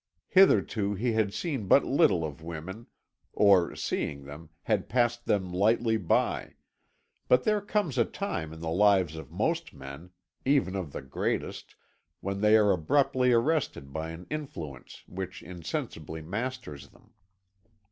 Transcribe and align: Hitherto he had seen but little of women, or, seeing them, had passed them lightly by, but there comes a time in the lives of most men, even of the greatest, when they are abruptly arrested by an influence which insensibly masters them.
Hitherto 0.29 0.95
he 0.95 1.11
had 1.13 1.31
seen 1.31 1.67
but 1.67 1.85
little 1.85 2.25
of 2.25 2.41
women, 2.41 2.87
or, 3.33 3.75
seeing 3.75 4.23
them, 4.23 4.49
had 4.63 4.89
passed 4.89 5.27
them 5.27 5.51
lightly 5.53 5.95
by, 5.95 6.55
but 7.27 7.43
there 7.43 7.61
comes 7.61 7.99
a 7.99 8.03
time 8.03 8.51
in 8.51 8.61
the 8.61 8.71
lives 8.71 9.15
of 9.15 9.29
most 9.31 9.75
men, 9.75 10.09
even 10.43 10.75
of 10.75 10.91
the 10.91 11.03
greatest, 11.03 11.75
when 12.19 12.41
they 12.41 12.57
are 12.57 12.71
abruptly 12.71 13.31
arrested 13.31 13.93
by 13.93 14.09
an 14.09 14.25
influence 14.31 15.03
which 15.05 15.43
insensibly 15.43 16.23
masters 16.23 16.89
them. 16.89 17.13